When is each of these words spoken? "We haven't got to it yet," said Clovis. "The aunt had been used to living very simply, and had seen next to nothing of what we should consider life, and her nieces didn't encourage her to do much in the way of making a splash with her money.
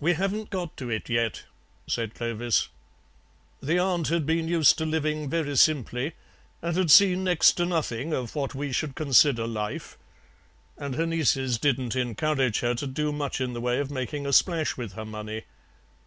"We 0.00 0.12
haven't 0.12 0.50
got 0.50 0.76
to 0.76 0.90
it 0.90 1.08
yet," 1.08 1.44
said 1.86 2.14
Clovis. 2.14 2.68
"The 3.62 3.78
aunt 3.78 4.08
had 4.08 4.26
been 4.26 4.48
used 4.48 4.76
to 4.76 4.84
living 4.84 5.30
very 5.30 5.56
simply, 5.56 6.12
and 6.60 6.76
had 6.76 6.90
seen 6.90 7.24
next 7.24 7.52
to 7.52 7.64
nothing 7.64 8.12
of 8.12 8.34
what 8.34 8.54
we 8.54 8.70
should 8.70 8.94
consider 8.94 9.46
life, 9.46 9.96
and 10.76 10.94
her 10.96 11.06
nieces 11.06 11.56
didn't 11.56 11.96
encourage 11.96 12.60
her 12.60 12.74
to 12.74 12.86
do 12.86 13.12
much 13.12 13.40
in 13.40 13.54
the 13.54 13.62
way 13.62 13.80
of 13.80 13.90
making 13.90 14.26
a 14.26 14.32
splash 14.34 14.76
with 14.76 14.92
her 14.92 15.06
money. 15.06 15.44